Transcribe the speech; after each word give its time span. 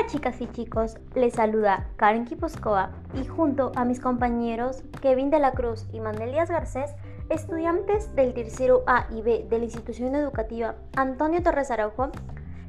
Hola 0.00 0.08
chicas 0.08 0.40
y 0.40 0.46
chicos, 0.46 0.96
les 1.14 1.34
saluda 1.34 1.86
Karen 1.96 2.24
Kiposkova 2.24 2.88
y 3.12 3.26
junto 3.26 3.70
a 3.76 3.84
mis 3.84 4.00
compañeros 4.00 4.82
Kevin 5.02 5.28
de 5.28 5.38
la 5.38 5.52
Cruz 5.52 5.86
y 5.92 6.00
Mandelias 6.00 6.48
Garcés, 6.48 6.90
estudiantes 7.28 8.14
del 8.16 8.32
tercero 8.32 8.82
A 8.86 9.08
y 9.10 9.20
B 9.20 9.46
de 9.50 9.58
la 9.58 9.64
institución 9.64 10.14
educativa 10.14 10.76
Antonio 10.96 11.42
Torres 11.42 11.70
Araujo, 11.70 12.12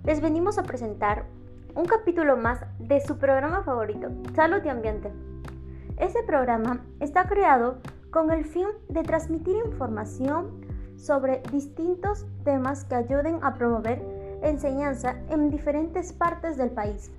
les 0.04 0.20
venimos 0.20 0.58
a 0.58 0.64
presentar 0.64 1.24
un 1.74 1.86
capítulo 1.86 2.36
más 2.36 2.66
de 2.80 3.00
su 3.00 3.18
programa 3.18 3.64
favorito, 3.64 4.10
Salud 4.36 4.62
y 4.66 4.68
Ambiente. 4.68 5.14
Este 6.00 6.24
programa 6.24 6.84
está 7.00 7.30
creado 7.30 7.78
con 8.10 8.30
el 8.32 8.44
fin 8.44 8.68
de 8.90 9.04
transmitir 9.04 9.56
información 9.56 10.66
sobre 10.98 11.42
distintos 11.54 12.26
temas 12.44 12.84
que 12.84 12.96
ayuden 12.96 13.40
a 13.42 13.54
promover 13.54 14.02
enseñanza 14.44 15.16
en 15.30 15.50
diferentes 15.50 16.12
partes 16.12 16.58
del 16.58 16.72
país. 16.72 17.10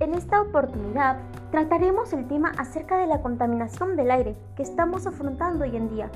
En 0.00 0.14
esta 0.14 0.40
oportunidad 0.40 1.18
trataremos 1.50 2.14
el 2.14 2.26
tema 2.26 2.52
acerca 2.56 2.96
de 2.96 3.06
la 3.06 3.20
contaminación 3.20 3.96
del 3.96 4.10
aire 4.10 4.34
que 4.56 4.62
estamos 4.62 5.06
afrontando 5.06 5.64
hoy 5.64 5.76
en 5.76 5.90
día 5.90 6.08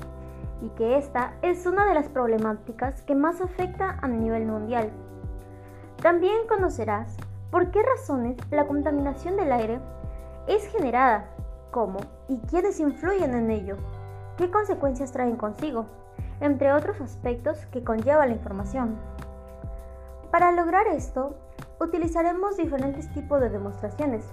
y 0.63 0.69
que 0.69 0.97
esta 0.97 1.33
es 1.43 1.67
una 1.67 1.85
de 1.85 1.93
las 1.93 2.09
problemáticas 2.09 3.03
que 3.03 3.13
más 3.13 3.41
afecta 3.41 3.99
a 4.01 4.07
nivel 4.07 4.47
mundial. 4.47 4.89
También 6.01 6.47
conocerás 6.47 7.15
por 7.51 7.69
qué 7.69 7.83
razones 7.83 8.37
la 8.49 8.65
contaminación 8.65 9.37
del 9.37 9.51
aire 9.51 9.79
es 10.47 10.65
generada, 10.65 11.29
cómo 11.69 11.99
y 12.27 12.39
quiénes 12.39 12.79
influyen 12.79 13.35
en 13.35 13.51
ello, 13.51 13.77
qué 14.35 14.49
consecuencias 14.49 15.11
traen 15.11 15.35
consigo, 15.35 15.85
entre 16.41 16.73
otros 16.73 16.99
aspectos 17.01 17.59
que 17.67 17.83
conlleva 17.83 18.25
la 18.25 18.33
información. 18.33 18.95
Para 20.31 20.51
lograr 20.51 20.87
esto, 20.87 21.35
utilizaremos 21.79 22.57
diferentes 22.57 23.11
tipos 23.13 23.39
de 23.41 23.49
demostraciones, 23.49 24.25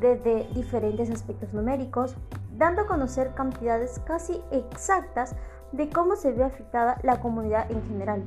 desde 0.00 0.48
diferentes 0.54 1.10
aspectos 1.10 1.52
numéricos, 1.52 2.16
dando 2.56 2.82
a 2.82 2.86
conocer 2.86 3.34
cantidades 3.34 4.00
casi 4.00 4.40
exactas 4.50 5.34
de 5.72 5.90
cómo 5.90 6.16
se 6.16 6.32
ve 6.32 6.44
afectada 6.44 6.98
la 7.02 7.20
comunidad 7.20 7.70
en 7.70 7.82
general. 7.86 8.22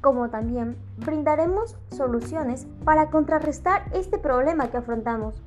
Como 0.00 0.30
también 0.30 0.76
brindaremos 0.98 1.76
soluciones 1.90 2.66
para 2.84 3.10
contrarrestar 3.10 3.84
este 3.92 4.18
problema 4.18 4.68
que 4.70 4.76
afrontamos. 4.76 5.42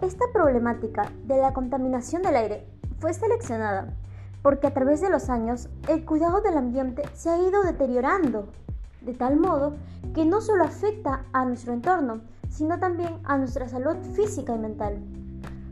Esta 0.00 0.24
problemática 0.32 1.10
de 1.24 1.38
la 1.38 1.52
contaminación 1.52 2.22
del 2.22 2.36
aire 2.36 2.66
fue 3.00 3.12
seleccionada 3.12 3.94
porque 4.42 4.66
a 4.66 4.74
través 4.74 5.00
de 5.00 5.10
los 5.10 5.28
años 5.28 5.68
el 5.88 6.04
cuidado 6.04 6.40
del 6.40 6.56
ambiente 6.56 7.02
se 7.14 7.30
ha 7.30 7.38
ido 7.38 7.62
deteriorando, 7.62 8.48
de 9.00 9.14
tal 9.14 9.36
modo 9.36 9.74
que 10.14 10.24
no 10.24 10.40
solo 10.40 10.64
afecta 10.64 11.24
a 11.32 11.44
nuestro 11.44 11.72
entorno, 11.72 12.20
sino 12.48 12.78
también 12.78 13.18
a 13.24 13.38
nuestra 13.38 13.68
salud 13.68 13.96
física 14.14 14.54
y 14.54 14.58
mental. 14.58 14.98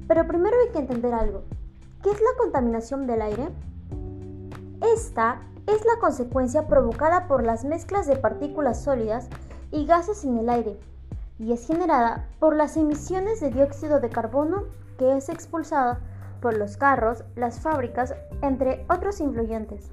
Pero 0.07 0.27
primero 0.27 0.57
hay 0.65 0.73
que 0.73 0.79
entender 0.79 1.13
algo. 1.13 1.43
¿Qué 2.03 2.11
es 2.11 2.21
la 2.21 2.39
contaminación 2.39 3.07
del 3.07 3.23
aire? 3.23 3.49
Esta 4.95 5.43
es 5.67 5.85
la 5.85 6.01
consecuencia 6.01 6.67
provocada 6.67 7.27
por 7.29 7.45
las 7.45 7.65
mezclas 7.65 8.07
de 8.07 8.17
partículas 8.17 8.83
sólidas 8.83 9.29
y 9.71 9.85
gases 9.85 10.25
en 10.25 10.39
el 10.39 10.49
aire 10.49 10.79
y 11.39 11.53
es 11.53 11.67
generada 11.67 12.29
por 12.41 12.57
las 12.57 12.77
emisiones 12.77 13.41
de 13.41 13.51
dióxido 13.51 14.01
de 14.01 14.09
carbono 14.09 14.65
que 14.99 15.17
es 15.17 15.29
expulsada 15.29 16.01
por 16.41 16.57
los 16.57 16.77
carros, 16.77 17.25
las 17.37 17.61
fábricas, 17.61 18.15
entre 18.43 18.85
otros 18.89 19.21
influyentes. 19.21 19.91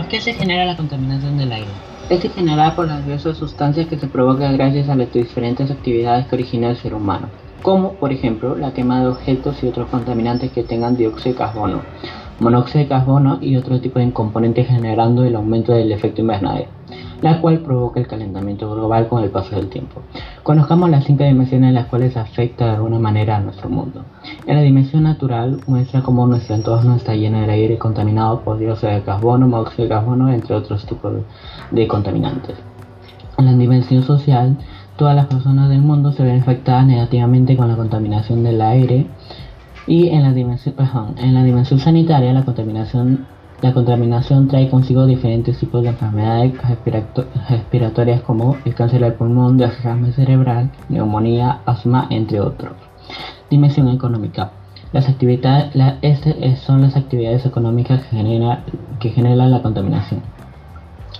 ¿Por 0.00 0.08
qué 0.08 0.18
se 0.22 0.32
genera 0.32 0.64
la 0.64 0.78
contaminación 0.78 1.36
del 1.36 1.52
aire? 1.52 1.68
Es 2.08 2.22
generada 2.32 2.74
por 2.74 2.86
las 2.86 3.04
diversas 3.04 3.36
sustancias 3.36 3.86
que 3.86 3.98
se 3.98 4.06
provocan 4.06 4.56
gracias 4.56 4.88
a 4.88 4.94
las 4.94 5.12
diferentes 5.12 5.70
actividades 5.70 6.26
que 6.26 6.36
origina 6.36 6.70
el 6.70 6.76
ser 6.78 6.94
humano, 6.94 7.28
como 7.62 7.92
por 7.92 8.10
ejemplo 8.10 8.56
la 8.56 8.72
quema 8.72 9.02
de 9.02 9.08
objetos 9.08 9.62
y 9.62 9.66
otros 9.66 9.90
contaminantes 9.90 10.52
que 10.52 10.62
tengan 10.62 10.96
dióxido 10.96 11.34
de 11.34 11.38
carbono, 11.38 11.82
monóxido 12.38 12.82
de 12.82 12.88
carbono 12.88 13.40
y 13.42 13.56
otro 13.56 13.78
tipo 13.78 13.98
de 13.98 14.10
componentes 14.10 14.68
generando 14.68 15.22
el 15.22 15.36
aumento 15.36 15.74
del 15.74 15.92
efecto 15.92 16.22
invernadero, 16.22 16.70
la 17.20 17.38
cual 17.42 17.58
provoca 17.58 18.00
el 18.00 18.06
calentamiento 18.06 18.74
global 18.74 19.06
con 19.06 19.22
el 19.22 19.28
paso 19.28 19.54
del 19.54 19.68
tiempo. 19.68 20.00
Conozcamos 20.42 20.88
las 20.88 21.04
cinco 21.04 21.24
dimensiones 21.24 21.68
en 21.68 21.74
las 21.74 21.86
cuales 21.86 22.16
afecta 22.16 22.64
de 22.64 22.70
alguna 22.76 22.98
manera 22.98 23.36
a 23.36 23.40
nuestro 23.40 23.68
mundo. 23.68 24.04
En 24.46 24.56
la 24.56 24.62
dimensión 24.62 25.02
natural 25.02 25.60
muestra 25.66 26.00
cómo 26.00 26.26
nuestro 26.26 26.54
entorno 26.54 26.96
está 26.96 27.14
lleno 27.14 27.40
de 27.40 27.52
aire 27.52 27.76
contaminado 27.76 28.40
por 28.40 28.58
dióxido 28.58 28.92
de 28.92 29.02
carbono, 29.02 29.46
monóxido 29.46 29.84
de 29.84 29.90
carbono, 29.90 30.32
entre 30.32 30.54
otros 30.54 30.86
tipos 30.86 31.12
de 31.70 31.86
contaminantes. 31.86 32.56
En 33.36 33.46
la 33.46 33.52
dimensión 33.52 34.02
social, 34.02 34.56
todas 34.96 35.14
las 35.14 35.26
personas 35.26 35.68
del 35.68 35.82
mundo 35.82 36.12
se 36.12 36.22
ven 36.22 36.40
afectadas 36.40 36.86
negativamente 36.86 37.54
con 37.56 37.68
la 37.68 37.76
contaminación 37.76 38.42
del 38.42 38.62
aire 38.62 39.06
y 39.86 40.08
en 40.08 40.22
la 40.22 40.32
dimensión, 40.32 40.74
en 41.18 41.34
la 41.34 41.42
dimensión 41.42 41.80
sanitaria, 41.80 42.32
la 42.32 42.44
contaminación, 42.44 43.26
la 43.62 43.74
contaminación 43.74 44.48
trae 44.48 44.70
consigo 44.70 45.04
diferentes 45.06 45.58
tipos 45.58 45.82
de 45.82 45.90
enfermedades 45.90 46.54
respiratorias 47.48 48.22
como 48.22 48.56
el 48.64 48.74
cáncer 48.74 49.02
del 49.02 49.12
pulmón, 49.14 49.58
derrame 49.58 50.12
cerebral, 50.12 50.70
neumonía, 50.88 51.60
asma, 51.66 52.06
entre 52.10 52.40
otros. 52.40 52.72
Dimensión 53.50 53.88
económica. 53.88 54.52
Las 54.92 55.08
actividades, 55.08 55.72
este 56.02 56.56
son 56.56 56.80
las 56.82 56.96
actividades 56.96 57.44
económicas 57.44 58.02
que, 58.02 58.16
genera, 58.16 58.64
que 58.98 59.10
generan 59.10 59.50
la 59.50 59.62
contaminación. 59.62 60.22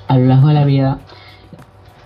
A 0.08 0.16
lo 0.16 0.26
largo 0.26 0.48
de 0.48 0.54
la 0.54 0.64
vida, 0.64 0.98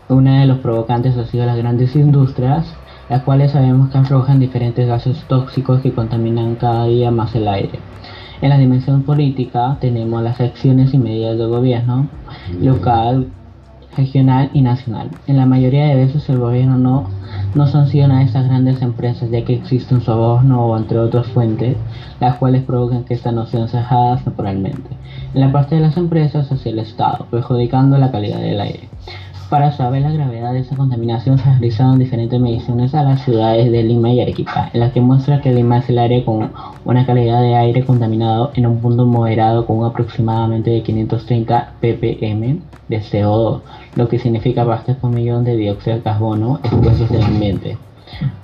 uno 0.09 0.33
de 0.33 0.47
los 0.47 0.59
provocantes 0.59 1.17
ha 1.17 1.27
sido 1.27 1.47
las 1.47 1.57
grandes 1.57 1.95
industrias, 1.95 2.67
las 3.09 3.23
cuales 3.23 3.53
sabemos 3.53 3.91
que 3.91 3.99
arrojan 3.99 4.41
diferentes 4.41 4.87
gases 4.87 5.23
tóxicos 5.29 5.81
que 5.81 5.93
contaminan 5.93 6.57
cada 6.57 6.87
día 6.87 7.11
más 7.11 7.35
el 7.35 7.47
aire. 7.49 7.79
En 8.41 8.51
la 8.51 8.59
dimensión 8.59 9.03
política 9.03 9.79
tenemos 9.81 10.23
las 10.23 10.41
acciones 10.41 10.93
y 10.93 10.99
medidas 10.99 11.39
del 11.39 11.49
gobierno 11.49 12.09
local, 12.61 13.29
regional 13.97 14.51
y 14.53 14.63
nacional. 14.63 15.11
En 15.27 15.37
la 15.37 15.47
mayoría 15.47 15.87
de 15.87 15.95
veces 15.95 16.29
el 16.29 16.39
gobierno 16.39 16.77
no, 16.77 17.09
no 17.55 17.67
sanciona 17.67 18.19
a 18.19 18.23
estas 18.23 18.47
grandes 18.47 18.83
empresas 18.83 19.31
ya 19.31 19.45
que 19.45 19.55
existe 19.55 19.95
un 19.95 20.03
soborno 20.03 20.67
o 20.67 20.77
entre 20.77 20.99
otras 20.99 21.27
fuentes, 21.29 21.77
las 22.21 22.37
cuales 22.37 22.63
provocan 22.63 23.05
que 23.05 23.15
estas 23.15 23.33
no 23.35 23.47
sean 23.47 23.69
cejadas 23.69 24.27
naturalmente. 24.27 24.91
En 25.33 25.41
la 25.41 25.53
parte 25.53 25.77
de 25.77 25.81
las 25.81 25.97
empresas 25.97 26.51
hacia 26.51 26.73
el 26.73 26.79
Estado, 26.81 27.27
perjudicando 27.31 27.99
la 27.99 28.11
calidad 28.11 28.41
del 28.41 28.61
aire. 28.61 28.89
Para 29.55 29.71
saber 29.71 30.03
la 30.03 30.11
gravedad 30.11 30.53
de 30.53 30.59
esa 30.59 30.75
contaminación 30.75 31.39
se 31.39 31.45
realizaron 31.45 32.01
diferentes 32.01 32.41
mediciones 32.41 32.93
a 32.93 33.05
las 33.05 33.25
ciudades 33.25 33.71
de 33.71 33.85
Lima 33.85 34.11
y 34.11 34.21
Arequipa, 34.21 34.69
en 34.73 34.81
las 34.81 34.91
que 34.91 35.01
muestra 35.01 35.41
que 35.41 35.53
Lima 35.53 35.79
es 35.79 35.89
el 35.89 36.01
área 36.01 36.25
con 36.25 36.51
una 36.85 37.07
calidad 37.07 37.41
de 37.41 37.55
aire 37.55 37.85
contaminado 37.85 38.51
en 38.57 38.67
un 38.67 38.81
punto 38.81 39.07
moderado 39.07 39.65
con 39.65 39.85
aproximadamente 39.85 40.71
de 40.71 40.83
530 40.83 41.75
ppm 41.81 42.63
de 42.89 43.01
CO2, 43.01 43.61
lo 43.95 44.09
que 44.09 44.19
significa 44.19 44.67
partes 44.67 44.97
por 44.97 45.13
millón 45.13 45.45
de 45.45 45.57
dióxido 45.57 45.99
de 45.99 46.03
carbono 46.03 46.59
expuestos 46.65 47.09
del 47.11 47.23
ambiente. 47.23 47.79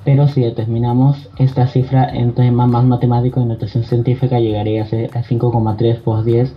Pero 0.04 0.28
si 0.28 0.42
determinamos 0.42 1.28
esta 1.38 1.66
cifra 1.66 2.08
en 2.08 2.34
tema 2.34 2.68
más 2.68 2.84
matemático 2.84 3.40
de 3.40 3.46
notación 3.46 3.82
científica 3.82 4.38
llegaría 4.38 4.84
a 4.84 4.86
ser 4.86 5.10
a 5.16 5.24
5,3 5.24 6.02
por 6.02 6.22
10 6.22 6.54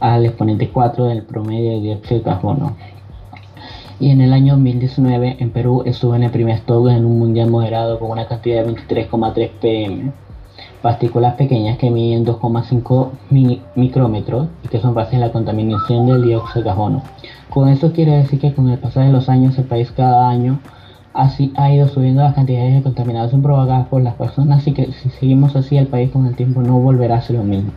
al 0.00 0.26
exponente 0.26 0.70
4 0.70 1.04
del 1.04 1.22
promedio 1.22 1.70
de 1.70 1.80
dióxido 1.82 2.18
de 2.18 2.24
carbono 2.24 2.76
y 3.98 4.10
en 4.10 4.20
el 4.20 4.32
año 4.32 4.54
2019 4.54 5.36
en 5.38 5.50
Perú 5.50 5.82
estuvo 5.86 6.14
en 6.14 6.22
el 6.22 6.30
primer 6.30 6.56
stock 6.56 6.88
en 6.90 7.04
un 7.04 7.18
mundial 7.18 7.50
moderado 7.50 7.98
con 7.98 8.10
una 8.10 8.26
cantidad 8.26 8.64
de 8.64 8.74
23,3 8.74 9.50
pm. 9.60 10.12
Partículas 10.82 11.34
pequeñas 11.34 11.78
que 11.78 11.90
miden 11.90 12.24
2,5 12.24 13.10
micrómetros 13.74 14.48
y 14.64 14.68
que 14.68 14.80
son 14.80 14.94
bases 14.94 15.12
de 15.12 15.26
la 15.26 15.32
contaminación 15.32 16.06
del 16.06 16.22
dióxido 16.22 16.62
de 16.62 16.68
carbono. 16.68 17.02
Con 17.48 17.68
esto 17.68 17.92
quiere 17.92 18.12
decir 18.12 18.38
que 18.38 18.52
con 18.52 18.68
el 18.68 18.78
pasar 18.78 19.06
de 19.06 19.12
los 19.12 19.28
años 19.28 19.58
el 19.58 19.64
país 19.64 19.90
cada 19.90 20.28
año 20.28 20.60
así 21.14 21.52
ha 21.56 21.72
ido 21.72 21.88
subiendo 21.88 22.22
las 22.22 22.34
cantidades 22.34 22.74
de 22.74 22.82
contaminación 22.82 23.42
provocadas 23.42 23.88
por 23.88 24.02
las 24.02 24.14
personas 24.14 24.66
y 24.66 24.72
que 24.72 24.92
si 24.92 25.08
seguimos 25.08 25.56
así 25.56 25.78
el 25.78 25.86
país 25.86 26.10
con 26.10 26.26
el 26.26 26.36
tiempo 26.36 26.60
no 26.60 26.78
volverá 26.78 27.16
a 27.16 27.22
ser 27.22 27.36
lo 27.36 27.44
mismo. 27.44 27.70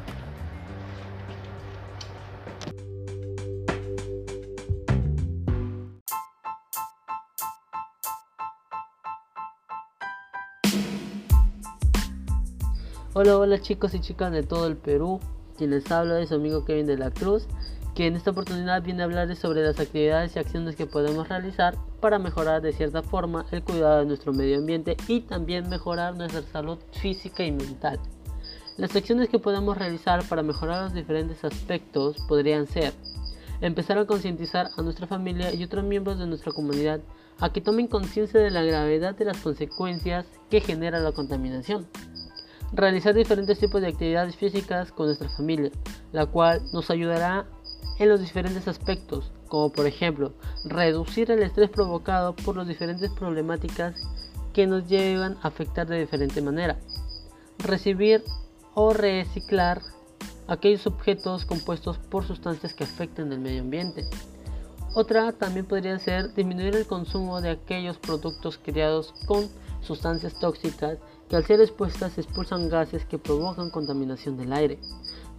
Hola, 13.22 13.38
hola 13.38 13.60
chicos 13.60 13.94
y 13.96 14.00
chicas 14.00 14.32
de 14.32 14.44
todo 14.44 14.66
el 14.66 14.78
Perú. 14.78 15.20
Quien 15.58 15.72
les 15.72 15.92
habla 15.92 16.22
es 16.22 16.30
su 16.30 16.36
amigo 16.36 16.64
Kevin 16.64 16.86
de 16.86 16.98
la 16.98 17.12
Cruz, 17.12 17.48
que 17.94 18.08
en 18.08 18.16
esta 18.16 18.32
oportunidad 18.32 18.82
viene 18.82 19.02
a 19.02 19.06
hablar 19.08 19.36
sobre 19.36 19.62
las 19.62 19.78
actividades 19.78 20.34
y 20.34 20.40
acciones 20.40 20.78
que 20.78 20.86
podemos 20.86 21.28
realizar 21.28 21.76
para 22.00 22.18
mejorar 22.18 22.62
de 22.62 22.72
cierta 22.72 23.04
forma 23.04 23.46
el 23.52 23.62
cuidado 23.62 24.00
de 24.00 24.06
nuestro 24.06 24.32
medio 24.32 24.60
ambiente 24.60 24.96
y 25.10 25.20
también 25.20 25.68
mejorar 25.68 26.16
nuestra 26.16 26.44
salud 26.44 26.78
física 26.94 27.44
y 27.44 27.52
mental. 27.52 28.00
Las 28.78 28.96
acciones 28.96 29.28
que 29.28 29.38
podemos 29.38 29.78
realizar 29.78 30.24
para 30.30 30.42
mejorar 30.42 30.86
los 30.86 30.94
diferentes 30.94 31.44
aspectos 31.44 32.16
podrían 32.26 32.68
ser 32.68 32.94
empezar 33.60 33.98
a 33.98 34.06
concientizar 34.06 34.70
a 34.78 34.82
nuestra 34.82 35.08
familia 35.08 35.54
y 35.54 35.62
otros 35.66 35.84
miembros 35.84 36.20
de 36.20 36.26
nuestra 36.26 36.54
comunidad 36.54 37.02
a 37.42 37.52
que 37.52 37.60
tomen 37.60 37.88
conciencia 37.88 38.40
de 38.40 38.50
la 38.50 38.64
gravedad 38.64 39.14
de 39.14 39.26
las 39.26 39.40
consecuencias 39.40 40.26
que 40.50 40.62
genera 40.62 41.02
la 41.02 41.12
contaminación. 41.12 41.86
Realizar 42.72 43.16
diferentes 43.16 43.60
tipos 43.60 43.82
de 43.82 43.88
actividades 43.88 44.36
físicas 44.36 44.92
con 44.92 45.08
nuestra 45.08 45.30
familia, 45.30 45.72
la 46.12 46.28
cual 46.28 46.62
nos 46.72 46.90
ayudará 46.92 47.48
en 47.98 48.10
los 48.10 48.20
diferentes 48.20 48.68
aspectos, 48.68 49.32
como 49.48 49.72
por 49.72 49.88
ejemplo 49.88 50.34
reducir 50.66 51.32
el 51.32 51.42
estrés 51.42 51.70
provocado 51.70 52.36
por 52.36 52.56
las 52.56 52.68
diferentes 52.68 53.12
problemáticas 53.12 53.96
que 54.54 54.68
nos 54.68 54.88
llevan 54.88 55.38
a 55.42 55.48
afectar 55.48 55.88
de 55.88 56.00
diferente 56.00 56.42
manera, 56.42 56.78
recibir 57.58 58.24
o 58.74 58.94
reciclar 58.94 59.82
aquellos 60.48 60.88
objetos 60.88 61.46
compuestos 61.46 61.98
por 61.98 62.26
sustancias 62.26 62.74
que 62.74 62.84
afecten 62.84 63.32
el 63.32 63.40
medio 63.40 63.62
ambiente. 63.62 64.06
Otra 64.96 65.32
también 65.34 65.66
podría 65.66 66.00
ser 66.00 66.34
disminuir 66.34 66.76
el 66.76 66.88
consumo 66.88 67.42
de 67.42 67.52
aquellos 67.52 67.98
productos 67.98 68.58
creados 68.58 69.14
con 69.28 69.48
sustancias 69.82 70.40
tóxicas 70.40 70.98
que 71.30 71.36
al 71.36 71.46
ser 71.46 71.62
expuestas 71.62 72.18
expulsan 72.18 72.70
gases 72.70 73.06
que 73.06 73.20
provocan 73.20 73.70
contaminación 73.70 74.36
del 74.36 74.52
aire. 74.52 74.80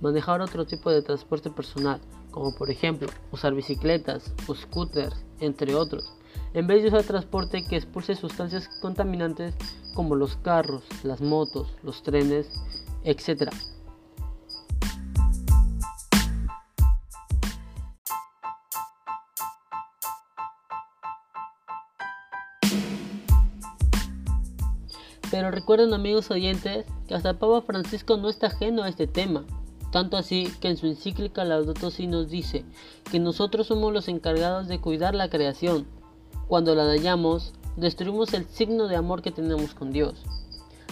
Manejar 0.00 0.40
otro 0.40 0.64
tipo 0.64 0.90
de 0.90 1.02
transporte 1.02 1.50
personal, 1.50 2.00
como 2.30 2.54
por 2.54 2.70
ejemplo 2.70 3.08
usar 3.32 3.54
bicicletas 3.54 4.32
o 4.46 4.54
scooters, 4.54 5.16
entre 5.40 5.74
otros, 5.74 6.14
en 6.54 6.66
vez 6.66 6.82
de 6.82 6.88
usar 6.88 7.02
transporte 7.02 7.64
que 7.64 7.76
expulse 7.76 8.14
sustancias 8.14 8.68
contaminantes 8.80 9.54
como 9.94 10.14
los 10.14 10.36
carros, 10.36 10.84
las 11.02 11.20
motos, 11.20 11.74
los 11.82 12.02
trenes, 12.02 12.48
etc. 13.04 13.50
Pero 25.40 25.52
recuerden 25.52 25.94
amigos 25.94 26.30
oyentes 26.30 26.84
que 27.08 27.14
hasta 27.14 27.38
Papa 27.38 27.62
Francisco 27.62 28.18
no 28.18 28.28
está 28.28 28.48
ajeno 28.48 28.82
a 28.82 28.90
este 28.90 29.06
tema. 29.06 29.46
Tanto 29.90 30.18
así 30.18 30.52
que 30.60 30.68
en 30.68 30.76
su 30.76 30.86
encíclica 30.86 31.46
Laudato 31.46 31.90
Si 31.90 32.06
nos 32.06 32.28
dice 32.28 32.62
que 33.10 33.20
nosotros 33.20 33.68
somos 33.68 33.90
los 33.90 34.08
encargados 34.08 34.68
de 34.68 34.82
cuidar 34.82 35.14
la 35.14 35.30
creación. 35.30 35.86
Cuando 36.46 36.74
la 36.74 36.84
dañamos, 36.84 37.54
destruimos 37.78 38.34
el 38.34 38.44
signo 38.48 38.86
de 38.86 38.96
amor 38.96 39.22
que 39.22 39.30
tenemos 39.30 39.72
con 39.72 39.92
Dios. 39.92 40.22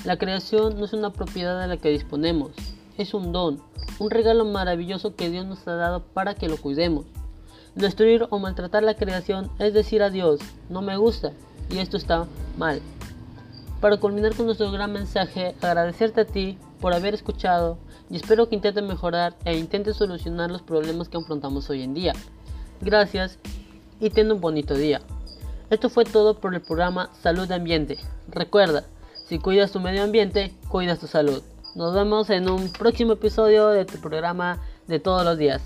La 0.07 0.17
creación 0.17 0.79
no 0.79 0.87
es 0.87 0.95
una 0.95 1.13
propiedad 1.13 1.61
de 1.61 1.67
la 1.67 1.77
que 1.77 1.91
disponemos, 1.91 2.53
es 2.97 3.13
un 3.13 3.33
don, 3.33 3.61
un 3.99 4.11
regalo 4.11 4.47
maravilloso 4.47 5.15
que 5.15 5.29
Dios 5.29 5.45
nos 5.45 5.69
ha 5.69 5.75
dado 5.75 6.01
para 6.01 6.35
que 6.35 6.49
lo 6.49 6.57
cuidemos. 6.57 7.05
Destruir 7.75 8.27
o 8.31 8.39
maltratar 8.39 8.83
la 8.83 8.95
creación 8.95 9.51
es 9.59 9.75
decir 9.75 10.03
a 10.03 10.09
Dios, 10.09 10.41
no 10.71 10.81
me 10.81 10.97
gusta, 10.97 11.33
y 11.69 11.81
esto 11.81 11.99
está 11.99 12.25
mal. 12.57 12.81
Para 13.81 13.99
culminar 13.99 14.35
con 14.35 14.47
nuestro 14.47 14.73
gran 14.73 14.93
mensaje, 14.93 15.55
agradecerte 15.61 16.23
a 16.23 16.25
ti 16.25 16.59
por 16.81 16.95
haber 16.95 17.15
escuchado 17.15 17.79
y 18.11 18.17
espero 18.17 18.49
que 18.49 18.57
intentes 18.57 18.83
mejorar 18.83 19.37
e 19.45 19.57
intentes 19.57 19.97
solucionar 19.97 20.51
los 20.51 20.63
problemas 20.63 21.09
que 21.09 21.17
afrontamos 21.17 21.71
hoy 21.71 21.85
en 21.85 21.95
día. 21.95 22.13
Gracias 22.81 23.39
y 24.01 24.11
ten 24.11 24.33
un 24.33 24.41
bonito 24.41 24.75
día. 24.75 25.01
Esto 25.71 25.91
fue 25.91 26.05
todo 26.05 26.41
por 26.41 26.55
el 26.55 26.61
programa 26.61 27.11
Salud 27.23 27.51
Ambiente. 27.53 27.99
Recuerda, 28.29 28.83
si 29.29 29.39
cuidas 29.39 29.71
tu 29.71 29.79
medio 29.79 30.03
ambiente, 30.03 30.53
cuidas 30.69 30.99
tu 30.99 31.07
salud. 31.07 31.43
Nos 31.77 31.95
vemos 31.95 32.31
en 32.31 32.51
un 32.51 32.73
próximo 32.73 33.13
episodio 33.13 33.69
de 33.69 33.85
tu 33.85 33.99
programa 33.99 34.59
de 34.89 34.99
todos 34.99 35.25
los 35.25 35.39
días. 35.39 35.63